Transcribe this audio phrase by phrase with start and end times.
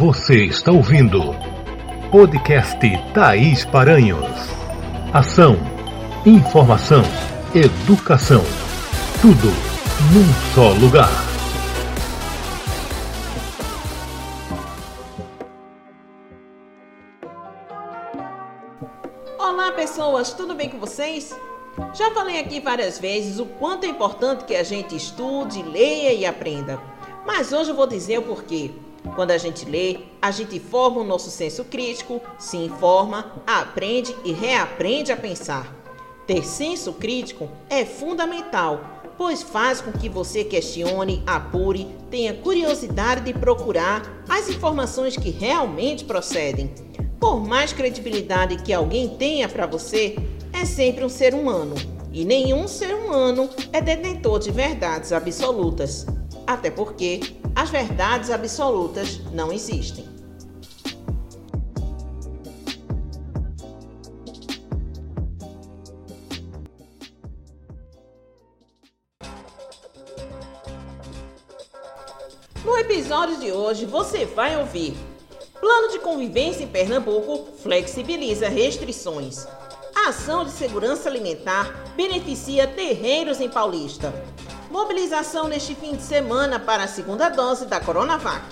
[0.00, 1.20] Você está ouvindo
[2.10, 2.80] podcast
[3.12, 4.24] Thaís Paranhos.
[5.12, 5.58] Ação,
[6.24, 7.02] informação,
[7.54, 8.40] educação.
[9.20, 9.48] Tudo
[10.10, 11.10] num só lugar.
[19.38, 21.38] Olá, pessoas, tudo bem com vocês?
[21.92, 26.24] Já falei aqui várias vezes o quanto é importante que a gente estude, leia e
[26.24, 26.80] aprenda.
[27.26, 28.70] Mas hoje eu vou dizer o porquê.
[29.14, 34.32] Quando a gente lê, a gente forma o nosso senso crítico, se informa, aprende e
[34.32, 35.74] reaprende a pensar.
[36.26, 38.80] Ter senso crítico é fundamental,
[39.18, 46.04] pois faz com que você questione, apure, tenha curiosidade de procurar as informações que realmente
[46.04, 46.72] procedem.
[47.18, 50.16] Por mais credibilidade que alguém tenha para você,
[50.52, 51.74] é sempre um ser humano,
[52.12, 56.06] e nenhum ser humano é detentor de verdades absolutas.
[56.46, 57.20] Até porque
[57.60, 60.08] as verdades absolutas não existem.
[72.64, 74.96] No episódio de hoje você vai ouvir:
[75.60, 79.46] Plano de convivência em Pernambuco flexibiliza restrições.
[79.94, 84.14] A ação de segurança alimentar beneficia terreiros em Paulista.
[84.70, 88.44] Mobilização neste fim de semana para a segunda dose da Coronavac.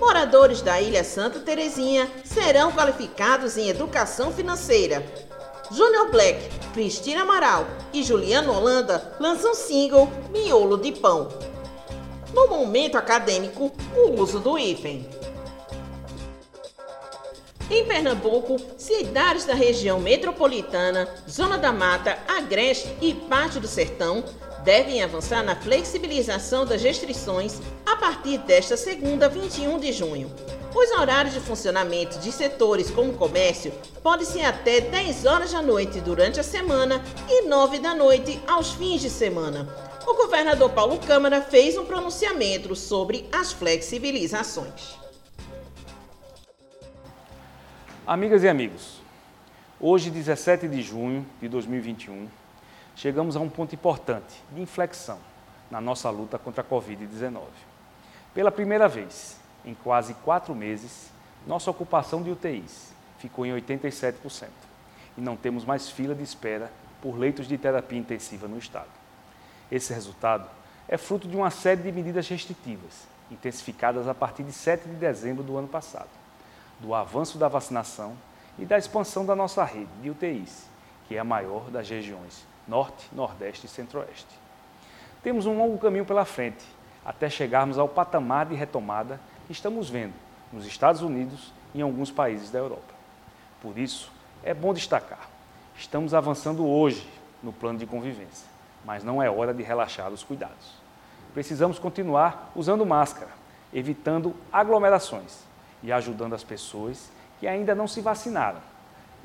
[0.00, 5.06] Moradores da Ilha Santa Terezinha serão qualificados em educação financeira.
[5.70, 6.40] Júnior Black,
[6.74, 11.28] Cristina Amaral e Juliano Holanda lançam single Miolo de Pão.
[12.34, 15.08] No momento acadêmico, o uso do hífen.
[17.70, 24.24] Em Pernambuco, cidades da região metropolitana, Zona da Mata, Agreste e parte do Sertão
[24.68, 30.30] devem avançar na flexibilização das restrições a partir desta segunda, 21 de junho.
[30.74, 36.02] Os horários de funcionamento de setores como comércio podem ser até 10 horas da noite
[36.02, 39.66] durante a semana e 9 da noite aos fins de semana.
[40.06, 44.98] O governador Paulo Câmara fez um pronunciamento sobre as flexibilizações.
[48.06, 49.00] Amigas e amigos,
[49.80, 52.28] hoje, 17 de junho de 2021,
[52.98, 55.20] chegamos a um ponto importante de inflexão
[55.70, 57.42] na nossa luta contra a Covid-19.
[58.34, 61.08] Pela primeira vez em quase quatro meses,
[61.46, 64.48] nossa ocupação de UTIs ficou em 87%
[65.16, 68.90] e não temos mais fila de espera por leitos de terapia intensiva no estado.
[69.70, 70.48] Esse resultado
[70.88, 75.44] é fruto de uma série de medidas restritivas, intensificadas a partir de 7 de dezembro
[75.44, 76.10] do ano passado
[76.80, 78.16] do avanço da vacinação
[78.58, 80.66] e da expansão da nossa rede de UTIs,
[81.06, 84.38] que é a maior das regiões Norte, Nordeste e Centro-Oeste.
[85.22, 86.64] Temos um longo caminho pela frente
[87.04, 90.12] até chegarmos ao patamar de retomada que estamos vendo
[90.52, 92.94] nos Estados Unidos e em alguns países da Europa.
[93.62, 94.12] Por isso,
[94.42, 95.28] é bom destacar:
[95.76, 97.08] estamos avançando hoje
[97.42, 98.46] no plano de convivência,
[98.84, 100.74] mas não é hora de relaxar os cuidados.
[101.32, 103.30] Precisamos continuar usando máscara,
[103.72, 105.40] evitando aglomerações
[105.82, 108.60] e ajudando as pessoas que ainda não se vacinaram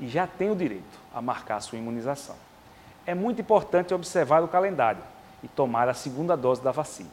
[0.00, 2.36] e já têm o direito a marcar sua imunização.
[3.06, 5.02] É muito importante observar o calendário
[5.42, 7.10] e tomar a segunda dose da vacina.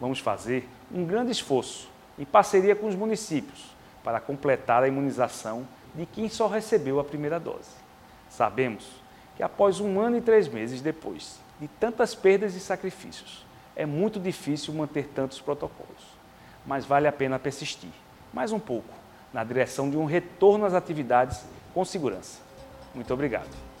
[0.00, 6.06] Vamos fazer um grande esforço em parceria com os municípios para completar a imunização de
[6.06, 7.70] quem só recebeu a primeira dose.
[8.28, 8.88] Sabemos
[9.36, 14.20] que após um ano e três meses depois de tantas perdas e sacrifícios, é muito
[14.20, 16.16] difícil manter tantos protocolos,
[16.66, 17.90] mas vale a pena persistir
[18.32, 18.92] mais um pouco
[19.32, 22.40] na direção de um retorno às atividades com segurança.
[22.94, 23.73] Muito obrigado.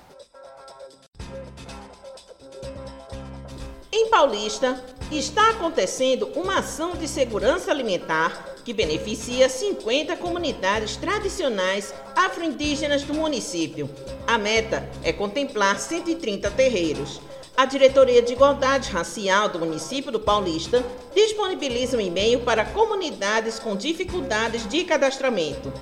[4.14, 13.12] Paulista, está acontecendo uma ação de segurança alimentar que beneficia 50 comunidades tradicionais afro-indígenas do
[13.12, 13.90] município.
[14.24, 17.20] A meta é contemplar 130 terreiros.
[17.56, 23.74] A Diretoria de Igualdade Racial do município do Paulista disponibiliza um e-mail para comunidades com
[23.74, 25.72] dificuldades de cadastramento.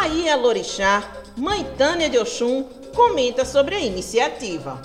[0.00, 1.02] Aí a Lorixá,
[1.36, 2.62] mãe Tânia de Oxum,
[2.94, 4.80] comenta sobre a iniciativa.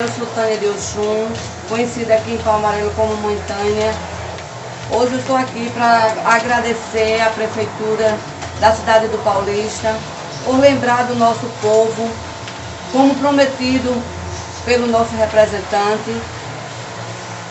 [0.00, 1.28] Eu sou Tânia de Oxum,
[1.68, 3.92] conhecida aqui em Palmarelo como Mãe Tânia.
[4.90, 8.18] Hoje eu estou aqui para agradecer à Prefeitura
[8.58, 9.94] da cidade do Paulista
[10.46, 12.10] por lembrar do nosso povo,
[12.90, 13.94] como prometido
[14.64, 16.10] pelo nosso representante,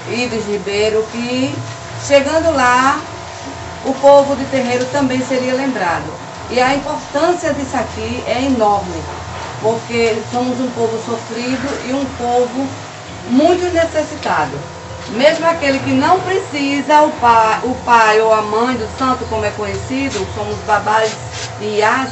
[0.09, 1.53] Ives Ribeiro, que
[2.07, 2.99] chegando lá,
[3.83, 6.05] o povo de terreiro também seria lembrado.
[6.49, 9.01] E a importância disso aqui é enorme,
[9.61, 12.67] porque somos um povo sofrido e um povo
[13.29, 14.51] muito necessitado.
[15.09, 19.45] Mesmo aquele que não precisa, o pai, o pai ou a mãe do santo, como
[19.45, 21.11] é conhecido, somos babás
[21.61, 22.09] e iás,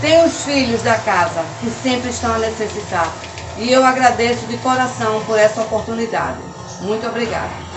[0.00, 3.10] tem os filhos da casa que sempre estão a necessitar.
[3.56, 6.38] E eu agradeço de coração por essa oportunidade.
[6.80, 7.67] Muito obrigada.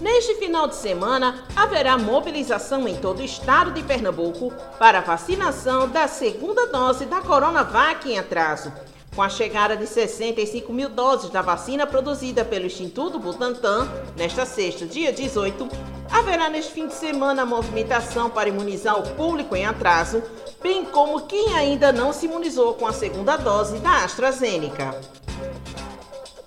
[0.00, 5.88] Neste final de semana, haverá mobilização em todo o estado de Pernambuco para a vacinação
[5.88, 8.72] da segunda dose da Coronavac em atraso.
[9.14, 14.84] Com a chegada de 65 mil doses da vacina produzida pelo Instituto Butantan, nesta sexta,
[14.84, 15.68] dia 18,
[16.10, 20.20] haverá neste fim de semana movimentação para imunizar o público em atraso,
[20.60, 25.23] bem como quem ainda não se imunizou com a segunda dose da AstraZeneca.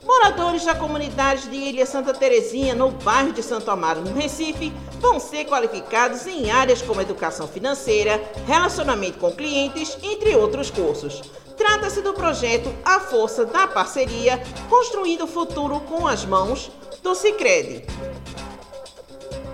[0.08, 4.72] Moradores da comunidade de Ilha Santa Terezinha, no bairro de Santo Amaro, no Recife,
[5.02, 11.22] vão ser qualificados em áreas como educação financeira, relacionamento com clientes, entre outros cursos.
[11.58, 16.72] Trata-se do projeto A Força da Parceria, construindo o futuro com as mãos,
[17.04, 17.86] do Cicred.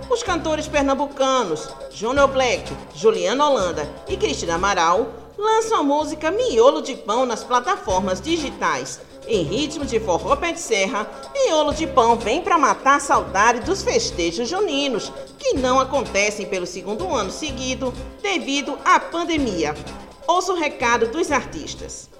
[0.08, 6.94] Os cantores pernambucanos Júnior Black, Juliana Holanda e Cristina Amaral lançam a música Miolo de
[6.94, 12.42] Pão nas plataformas digitais em ritmo de forró pé de serra, miolo de pão vem
[12.42, 17.92] para matar a saudade dos festejos juninos, que não acontecem pelo segundo ano seguido
[18.22, 19.74] devido à pandemia.
[20.26, 22.10] Ouça o recado dos artistas.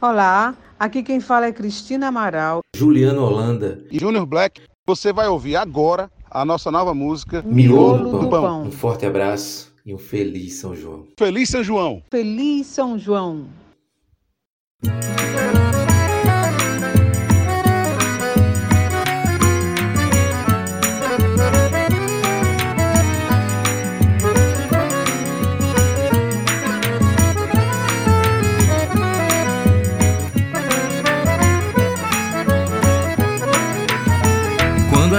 [0.00, 4.62] Olá, aqui quem fala é Cristina Amaral, Juliana Holanda e Junior Black.
[4.86, 8.42] Você vai ouvir agora a nossa nova música Miolo, Miolo do, pão.
[8.42, 8.62] pão.
[8.62, 11.06] Um forte abraço e um feliz São João.
[11.18, 12.02] Feliz São João.
[12.10, 13.46] Feliz São João.
[14.82, 15.59] Quando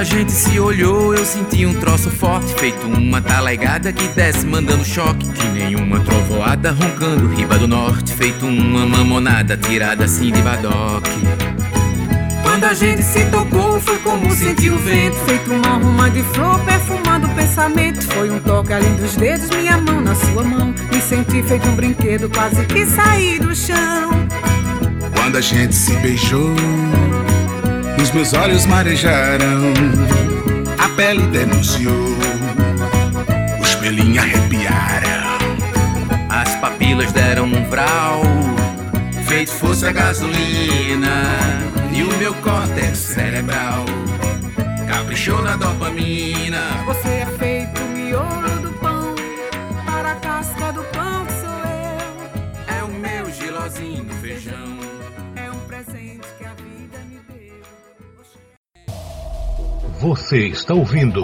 [0.01, 4.83] a gente se olhou, eu senti um troço forte, feito uma talegada que desce mandando
[4.83, 11.11] choque, que nenhuma trovoada roncando riba do norte, feito uma mamonada tirada assim de badoque.
[12.41, 16.59] Quando a gente se tocou, foi como sentir o vento, feito uma ruma de flor
[16.61, 18.03] perfumando o pensamento.
[18.07, 21.75] Foi um toque além dos dedos, minha mão na sua mão, me senti feito um
[21.75, 24.09] brinquedo, quase que saí do chão.
[25.15, 26.55] Quando a gente se beijou
[28.01, 29.73] os meus olhos marejaram,
[30.77, 32.15] a pele denunciou,
[33.61, 35.37] os pelinhos arrepiaram,
[36.29, 38.23] as papilas deram um vral,
[39.27, 41.25] feito fosse a gasolina,
[41.93, 43.85] e o meu córtex cerebral
[44.87, 46.83] caprichou na dopamina.
[60.01, 61.21] Você está ouvindo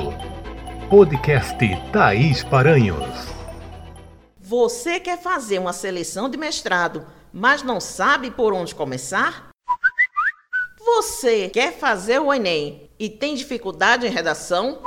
[0.88, 1.58] podcast
[1.92, 3.10] Thaís Paranhos.
[4.40, 7.04] Você quer fazer uma seleção de mestrado,
[7.34, 9.50] mas não sabe por onde começar?
[10.78, 14.84] Você quer fazer o Enem e tem dificuldade em redação?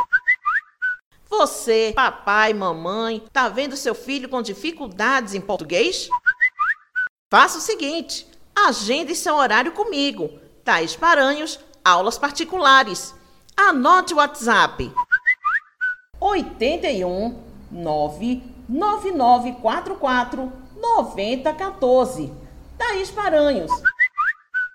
[1.29, 6.09] Você, papai, mamãe, tá vendo seu filho com dificuldades em português?
[7.29, 10.39] Faça o seguinte: agende seu horário comigo.
[10.63, 13.19] Thaís Paranhos, aulas particulares.
[13.69, 14.91] Anote o WhatsApp.
[16.19, 17.39] 81
[17.71, 20.51] 99944
[20.81, 22.33] 9014.
[22.79, 23.71] Thaís Paranhos.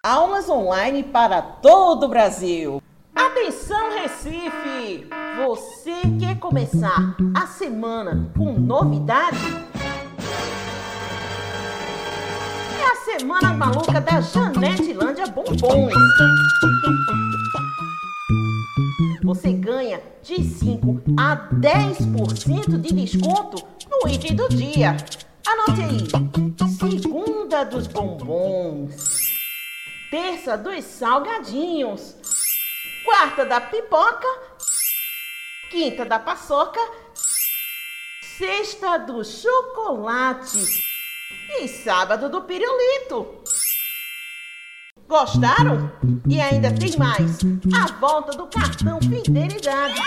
[0.04, 2.80] Aulas online para todo o Brasil.
[3.16, 5.10] Atenção, Recife!
[5.46, 9.48] Você quer começar a semana com novidade?
[12.80, 15.92] É a Semana Maluca da Janete Lândia Bombons.
[19.24, 24.96] Você ganha de 5 a 10% de desconto no item do dia.
[25.46, 26.08] Anote aí:
[26.78, 28.96] segunda dos bombons,
[30.10, 32.16] terça dos salgadinhos,
[33.04, 34.28] quarta da pipoca,
[35.70, 36.80] quinta da paçoca,
[38.38, 40.82] sexta do chocolate
[41.60, 43.44] e sábado do pirulito.
[45.16, 45.90] Gostaram?
[46.28, 47.40] E ainda tem mais:
[47.74, 50.02] a volta do cartão Fidelidade.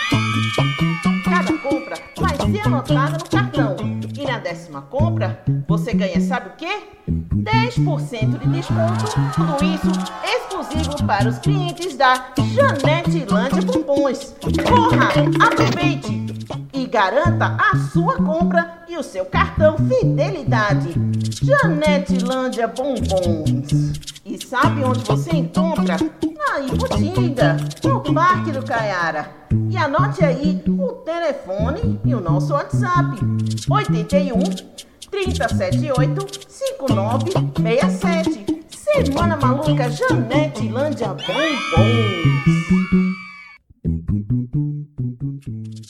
[1.24, 3.76] Cada compra vai ser anotada no cartão.
[4.14, 6.82] E na décima compra, você ganha, sabe o quê?
[7.08, 9.04] 10% de desconto.
[9.34, 9.90] Tudo isso
[10.22, 14.36] exclusivo para os clientes da Janete Lândia bombons.
[14.68, 15.08] Corra,
[15.46, 16.26] aproveite
[16.74, 20.94] e garanta a sua compra e o seu cartão Fidelidade.
[21.42, 24.17] Janetilândia Bombons.
[24.28, 25.96] E sabe onde você encontra?
[26.36, 29.30] Na Iputinga, no Parque do Caiara.
[29.70, 33.18] E anote aí o telefone e o nosso WhatsApp.
[33.70, 34.38] 81
[35.10, 38.44] 378 5967.
[38.68, 42.28] Semana Maluca Janetilândia Bombons.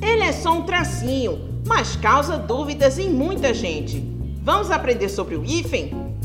[0.00, 4.02] Ele é só um tracinho, mas causa dúvidas em muita gente.
[4.42, 6.16] Vamos aprender sobre o hífen?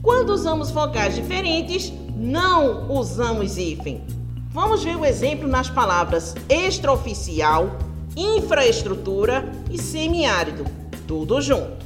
[0.00, 4.02] Quando usamos vogais diferentes, não usamos hífen.
[4.50, 7.76] Vamos ver o exemplo nas palavras extraoficial,
[8.16, 10.64] infraestrutura e semiárido,
[11.06, 11.84] tudo junto.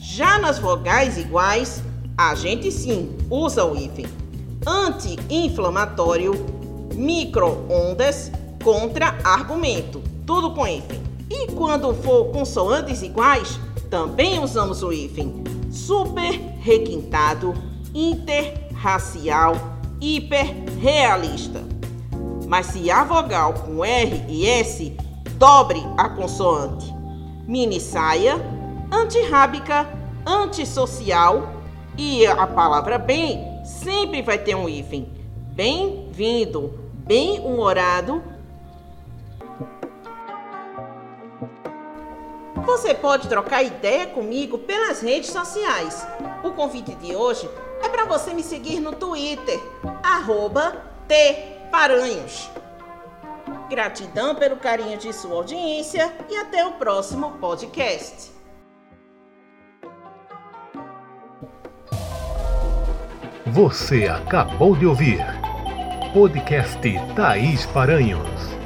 [0.00, 1.82] Já nas vogais iguais,
[2.16, 4.06] a gente sim usa o hífen.
[4.66, 6.34] Anti-inflamatório,
[6.94, 8.30] micro-ondas,
[8.62, 11.02] contra-argumento, tudo com hífen.
[11.28, 13.58] E quando for consoantes iguais,
[13.90, 15.42] também usamos o hífen.
[15.70, 17.54] Super requintado,
[17.94, 19.56] interracial,
[20.00, 21.62] hiperrealista.
[22.46, 24.96] Mas se a vogal com R e S,
[25.34, 26.92] dobre a consoante.
[27.46, 28.36] Mini saia,
[28.90, 29.86] antirrábica,
[30.26, 31.52] antissocial
[31.98, 35.08] e a palavra bem sempre vai ter um hífen.
[35.52, 38.22] Bem-vindo, bem-humorado.
[42.64, 46.06] Você pode trocar ideia comigo pelas redes sociais.
[46.42, 47.48] O convite de hoje
[47.82, 49.60] é para você me seguir no Twitter,
[50.02, 52.48] arroba tparanhos.
[53.74, 58.30] Gratidão pelo carinho de sua audiência e até o próximo podcast.
[63.44, 65.18] Você acabou de ouvir
[66.12, 66.80] podcast
[67.16, 68.63] Thaís Paranhos.